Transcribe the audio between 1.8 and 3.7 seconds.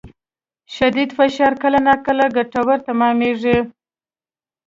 ناکله ګټور تمامېږي.